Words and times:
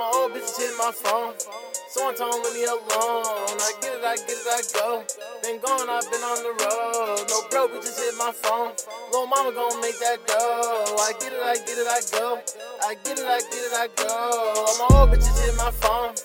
my 0.00 0.10
old 0.16 0.32
bitches 0.32 0.56
hit 0.56 0.72
my 0.80 0.90
phone. 0.96 1.36
Someone 1.92 2.16
told 2.16 2.40
leave 2.40 2.56
me 2.56 2.64
alone. 2.64 3.52
I 3.60 3.72
get 3.84 3.92
it, 3.92 4.00
I 4.00 4.16
get 4.16 4.32
it, 4.32 4.48
I 4.48 4.60
go. 4.72 5.04
Been 5.44 5.60
gone, 5.60 5.92
I've 5.92 6.08
been 6.08 6.24
on 6.24 6.40
the 6.40 6.56
road. 6.56 7.28
No 7.28 7.44
bro, 7.52 7.68
bitches 7.68 8.00
hit 8.00 8.16
my 8.16 8.32
phone. 8.32 8.72
Little 9.12 9.26
mama 9.26 9.52
gon' 9.52 9.76
make 9.84 10.00
that 10.00 10.24
dough. 10.24 10.96
I 11.04 11.12
get 11.20 11.36
it, 11.36 11.44
I 11.44 11.52
get 11.68 11.76
it, 11.76 11.84
I 11.84 12.00
go. 12.16 12.40
I 12.80 12.96
get 13.04 13.18
it, 13.20 13.28
I 13.28 13.40
get 13.52 13.60
it, 13.60 13.74
I 13.76 13.88
go. 13.92 14.08
All 14.08 14.76
my 14.80 14.88
old 14.96 15.10
bitches 15.12 15.36
hit 15.36 15.54
my 15.60 15.70
phone. 15.70 16.16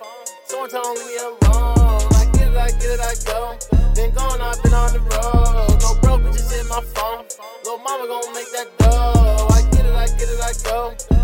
Someone 0.48 0.70
told 0.72 0.96
leave 0.96 1.12
me 1.12 1.18
alone. 1.20 2.08
I 2.16 2.32
get 2.32 2.48
it, 2.48 2.56
I 2.56 2.72
get 2.80 2.96
it, 2.96 3.04
I 3.04 3.14
go. 3.28 3.60
Been 3.92 4.16
gone, 4.16 4.40
I've 4.40 4.64
been 4.64 4.72
on 4.72 4.94
the 4.96 5.04
road. 5.04 5.76
No 5.84 6.00
bro, 6.00 6.16
bitches 6.24 6.48
hit 6.48 6.64
my 6.72 6.80
phone. 6.96 7.28
Little 7.68 7.84
mama 7.84 8.08
gon' 8.08 8.32
make 8.32 8.48
that 8.56 8.72
dough. 8.80 9.52
I 9.52 9.68
get 9.76 9.84
it, 9.84 9.96
I 10.00 10.08
get 10.16 10.32
it, 10.32 10.40
I 10.40 10.54
go. 10.64 11.15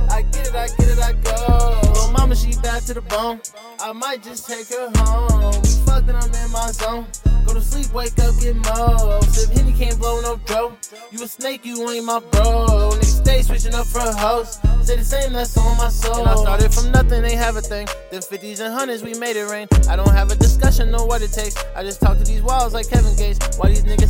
To 2.88 2.94
the 2.94 3.02
bone. 3.02 3.40
I 3.80 3.92
might 3.92 4.24
just 4.24 4.48
take 4.48 4.68
her 4.70 4.90
home. 4.96 5.62
Fucked 5.86 6.10
and 6.10 6.18
I'm 6.18 6.34
in 6.34 6.52
my 6.52 6.72
zone. 6.72 7.06
Go 7.46 7.54
to 7.54 7.62
sleep, 7.62 7.94
wake 7.94 8.18
up, 8.20 8.34
get 8.40 8.56
mo. 8.56 9.20
Sip 9.22 9.50
Henny 9.52 9.74
can't 9.74 9.98
blow 10.00 10.22
no 10.22 10.38
dough. 10.46 10.76
You 11.12 11.24
a 11.24 11.28
snake, 11.28 11.66
you 11.66 11.90
ain't 11.90 12.06
my 12.06 12.20
bro. 12.20 12.92
Niggas 12.94 13.22
stay 13.22 13.42
switching 13.42 13.74
up 13.76 13.86
for 13.86 14.00
hoes. 14.00 14.60
Say 14.84 14.96
the 14.96 15.04
same, 15.04 15.34
that's 15.34 15.58
on 15.58 15.78
my 15.78 15.90
soul. 15.90 16.22
And 16.22 16.30
I 16.30 16.36
started 16.36 16.74
from 16.74 16.92
nothing, 16.92 17.24
ain't 17.24 17.38
have 17.38 17.56
a 17.56 17.62
thing. 17.62 17.88
Then 18.10 18.22
50s 18.22 18.60
and 18.60 18.74
hundreds, 18.74 19.04
we 19.04 19.14
made 19.16 19.36
it 19.36 19.50
rain. 19.50 19.68
I 19.88 19.96
don't 19.96 20.12
have 20.12 20.32
a 20.32 20.36
discussion, 20.36 20.92
know 20.92 21.06
what 21.06 21.22
it 21.22 21.32
takes. 21.32 21.56
I 21.76 21.84
just 21.84 22.02
talk 22.02 22.18
to 22.18 22.24
these 22.24 22.42
walls 22.42 22.74
like 22.74 22.90
Kevin 22.90 23.16
Gates. 23.16 23.58
Why 23.58 23.70
these 23.70 23.84
niggas 23.84 24.01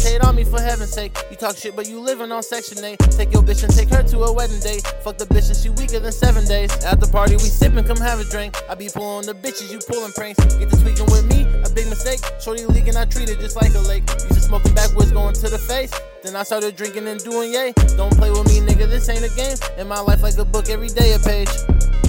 me 0.44 0.52
for 0.52 0.62
heaven's 0.62 0.92
sake? 0.92 1.16
You 1.30 1.38
talk 1.38 1.58
shit, 1.58 1.76
but 1.76 1.88
you 1.88 2.00
living 2.00 2.32
on 2.32 2.44
Section 2.44 2.84
8. 2.84 3.00
Take 3.12 3.34
your 3.34 3.44
bitch 3.44 3.64
and 3.64 3.74
take 3.74 3.90
her 3.90 4.04
to 4.04 4.18
a 4.24 4.34
wedding 4.34 4.60
date. 4.60 4.82
Fuck 5.04 5.18
the 5.18 5.26
bitch 5.26 5.48
and 5.50 5.58
she 5.58 5.70
weaker 5.70 6.00
than 6.00 6.12
seven 6.12 6.46
days. 6.46 6.72
At 6.84 7.00
the 7.00 7.08
party, 7.08 7.36
we 7.36 7.50
sippin', 7.50 7.86
come 7.86 7.98
have 7.98 8.20
a 8.20 8.24
drink. 8.26 8.56
I 8.70 8.76
be 8.76 8.90
pulling 8.90 9.26
the 9.26 9.34
bitches, 9.34 9.72
you 9.72 9.80
pulling 9.80 10.12
pranks. 10.14 10.40
Get 10.56 10.70
to 10.70 10.78
tweaking 10.82 11.06
with 11.08 11.26
me, 11.26 11.44
a 11.64 11.70
big 11.70 11.88
mistake. 11.88 12.20
Shorty 12.40 12.66
leaking, 12.66 12.98
I 12.98 13.06
treat 13.06 13.30
it 13.30 13.40
just 13.40 13.56
like 13.56 13.74
a 13.74 13.80
lake. 13.80 14.04
Used 14.10 14.34
to 14.34 14.42
smoking 14.42 14.74
backwards, 14.74 15.12
going 15.12 15.34
to 15.36 15.50
the 15.50 15.60
face. 15.60 15.94
Then 16.24 16.36
I 16.36 16.44
started 16.44 16.76
drinking 16.76 17.08
and 17.08 17.20
doing 17.24 17.52
yay. 17.54 17.74
Don't 17.98 18.16
play 18.18 18.32
with 18.32 18.48
me, 18.48 18.62
nigga, 18.62 18.90
this 18.90 19.10
ain't 19.10 19.26
a 19.26 19.34
game. 19.36 19.58
In 19.78 19.88
my 19.88 20.00
life, 20.00 20.22
like 20.24 20.38
a 20.38 20.46
book, 20.46 20.70
every 20.70 20.90
day 20.90 21.14
a 21.14 21.20
page. 21.20 21.50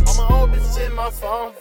All 0.06 0.16
my 0.16 0.28
old 0.40 0.50
bitches 0.50 0.86
in 0.86 0.94
my 0.94 1.10
phone. 1.10 1.52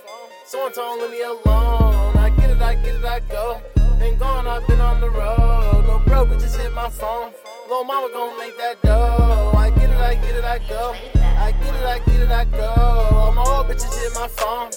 Someone 0.46 0.74
told 0.74 1.02
leave 1.02 1.12
me 1.12 1.22
alone. 1.24 2.18
I 2.18 2.30
get 2.38 2.50
it, 2.50 2.62
I 2.62 2.76
get 2.76 2.96
it, 2.96 3.06
I 3.06 3.20
go. 3.32 3.62
Been 4.02 4.18
gone, 4.18 4.48
I've 4.48 4.66
been 4.66 4.82
on 4.82 5.00
the 5.00 5.12
road. 5.12 5.86
No 5.86 6.02
bro, 6.08 6.24
we 6.24 6.34
just 6.38 6.60
hit 6.60 6.74
my 6.74 6.90
phone. 6.90 7.32
Little 7.70 7.84
mama 7.84 8.10
gon' 8.12 8.36
make 8.36 8.58
that 8.58 8.82
dough. 8.82 9.54
I 9.56 9.70
get 9.70 9.92
it, 9.92 9.96
I 9.96 10.16
get 10.16 10.36
it, 10.38 10.44
I 10.44 10.58
go. 10.58 10.96
I 11.22 11.52
get 11.52 11.76
it, 11.76 11.86
I 11.86 12.00
get 12.00 12.22
it, 12.22 12.32
I 12.32 12.46
go. 12.46 12.66
All 12.66 13.32
my 13.32 13.44
old 13.46 13.68
bitches 13.68 13.94
hit 13.94 14.12
my 14.16 14.28
phone. 14.28 14.72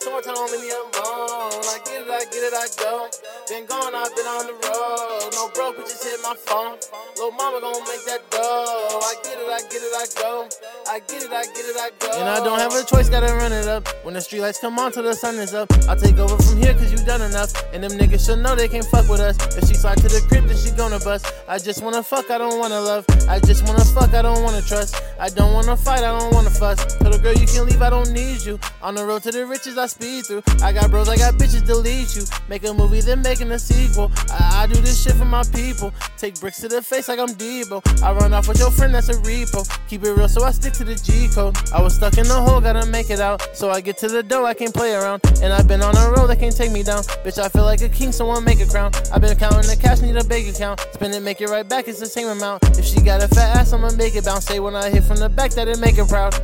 Told 0.00 0.24
leave 0.24 0.60
me 0.64 0.70
alone. 0.70 1.52
I 1.68 1.80
get 1.84 2.00
it, 2.00 2.08
I 2.08 2.24
get 2.32 2.48
it, 2.48 2.54
I 2.56 2.66
go. 2.80 3.10
Been 3.48 3.66
gone, 3.66 3.94
I've 3.94 4.16
been 4.16 4.24
on 4.24 4.46
the 4.48 4.56
road. 4.64 5.30
No 5.36 5.52
broke, 5.52 5.76
bitches 5.76 6.02
hit 6.02 6.20
my 6.22 6.32
phone. 6.32 6.78
Little 7.16 7.32
mama 7.32 7.60
gon' 7.60 7.84
make 7.84 8.04
that 8.08 8.24
dough. 8.30 9.04
I 9.04 9.14
get 9.22 9.36
it, 9.36 9.52
I 9.52 9.60
get 9.68 9.84
it, 9.84 9.92
I 9.92 10.06
go. 10.16 10.48
I 10.88 11.00
get 11.00 11.22
it, 11.22 11.32
I 11.32 11.44
get 11.44 11.64
it, 11.64 11.76
I 11.76 11.90
go. 11.98 12.20
And 12.20 12.28
I 12.28 12.42
don't 12.42 12.58
have 12.58 12.72
a 12.74 12.84
choice, 12.84 13.08
gotta 13.08 13.32
run 13.34 13.52
it 13.52 13.66
up. 13.66 13.88
When 14.04 14.14
the 14.14 14.20
streetlights 14.20 14.60
come 14.60 14.78
on 14.78 14.92
till 14.92 15.02
the 15.02 15.14
sun 15.14 15.36
is 15.36 15.54
up, 15.54 15.72
I'll 15.88 15.96
take 15.96 16.18
over 16.18 16.36
from 16.42 16.56
here 16.56 16.74
cause 16.74 16.90
you 16.90 16.98
done 17.04 17.22
enough. 17.22 17.52
And 17.72 17.82
them 17.84 17.92
niggas 17.92 18.26
should 18.26 18.38
know 18.40 18.54
they 18.54 18.68
can't 18.68 18.84
fuck 18.86 19.08
with 19.08 19.20
us. 19.20 19.36
If 19.56 19.68
she 19.68 19.74
slide 19.74 19.98
to 19.98 20.08
the 20.08 20.24
crib, 20.28 20.46
then 20.46 20.56
she 20.56 20.70
gonna 20.72 20.98
bust. 20.98 21.32
I 21.48 21.58
just 21.58 21.82
wanna 21.82 22.02
fuck, 22.02 22.30
I 22.30 22.38
don't 22.38 22.58
wanna 22.58 22.80
love. 22.80 23.04
I 23.28 23.38
just 23.40 23.66
wanna 23.66 23.84
fuck, 23.84 24.12
I 24.14 24.22
don't 24.22 24.42
wanna 24.42 24.62
trust. 24.62 25.00
I 25.20 25.28
don't 25.28 25.54
wanna 25.54 25.76
fight, 25.76 26.00
I 26.00 26.18
don't 26.18 26.34
wanna 26.34 26.50
fuss. 26.50 26.84
The 26.96 27.18
girl 27.18 27.34
you 27.34 27.46
can 27.46 27.66
leave, 27.66 27.82
I 27.82 27.90
don't 27.90 28.10
need 28.12 28.40
you. 28.42 28.58
On 28.82 28.94
the 28.94 29.04
road 29.04 29.22
to 29.24 29.30
the 29.30 29.46
riches, 29.46 29.78
I 29.78 29.86
speed 29.86 30.26
through. 30.26 30.42
I 30.62 30.72
got 30.72 30.90
bros, 30.90 31.08
I 31.08 31.16
got 31.16 31.34
bitches, 31.34 31.64
delete 31.64 32.16
you. 32.16 32.24
Make 32.48 32.64
a 32.64 32.72
movie, 32.72 33.00
then 33.00 33.22
making 33.22 33.50
a 33.52 33.58
sequel. 33.58 34.10
I, 34.30 34.62
I 34.62 34.66
do 34.66 34.80
this 34.80 35.02
shit 35.02 35.14
for 35.14 35.24
my 35.24 35.44
people. 35.54 35.92
Take 36.16 36.40
bricks 36.40 36.60
to 36.60 36.68
the 36.68 36.82
face 36.82 37.08
like 37.08 37.18
I'm 37.18 37.28
Debo. 37.28 37.80
I 38.02 38.12
run 38.12 38.32
off 38.32 38.48
with 38.48 38.58
your 38.58 38.70
friend, 38.70 38.94
that's 38.94 39.08
a 39.08 39.14
repo. 39.14 39.62
Keep 39.88 40.04
it 40.04 40.12
real, 40.12 40.28
so 40.28 40.42
I 40.42 40.50
stick 40.50 40.71
to 40.74 40.84
the 40.84 40.94
G 40.94 41.28
code. 41.28 41.56
I 41.72 41.82
was 41.82 41.94
stuck 41.94 42.18
in 42.18 42.26
the 42.26 42.40
hole, 42.40 42.60
gotta 42.60 42.86
make 42.86 43.10
it 43.10 43.20
out. 43.20 43.54
So 43.54 43.70
I 43.70 43.80
get 43.80 43.98
to 43.98 44.08
the 44.08 44.22
door, 44.22 44.44
I 44.44 44.54
can't 44.54 44.74
play 44.74 44.94
around. 44.94 45.22
And 45.42 45.52
I've 45.52 45.68
been 45.68 45.82
on 45.82 45.96
a 45.96 46.10
road 46.10 46.28
that 46.28 46.38
can't 46.38 46.56
take 46.56 46.72
me 46.72 46.82
down. 46.82 47.02
Bitch, 47.24 47.38
I 47.38 47.48
feel 47.48 47.64
like 47.64 47.82
a 47.82 47.88
king, 47.88 48.12
someone 48.12 48.44
make 48.44 48.60
a 48.60 48.66
crown. 48.66 48.92
I've 49.12 49.20
been 49.20 49.36
counting 49.36 49.68
the 49.68 49.76
cash, 49.76 50.00
need 50.00 50.16
a 50.16 50.24
bank 50.24 50.48
account. 50.48 50.80
Spend 50.92 51.14
it, 51.14 51.20
make 51.20 51.40
it 51.40 51.48
right 51.48 51.68
back, 51.68 51.88
it's 51.88 52.00
the 52.00 52.06
same 52.06 52.28
amount. 52.28 52.62
If 52.78 52.84
she 52.84 53.00
got 53.00 53.22
a 53.22 53.28
fat 53.28 53.56
ass, 53.56 53.72
I'ma 53.72 53.92
make 53.92 54.14
it 54.14 54.24
bounce. 54.24 54.46
Say 54.46 54.60
when 54.60 54.74
I 54.74 54.90
hit 54.90 55.04
from 55.04 55.16
the 55.16 55.28
back 55.28 55.52
that 55.52 55.68
it 55.68 55.78
make 55.78 55.96
her 55.96 56.06
proud. 56.06 56.34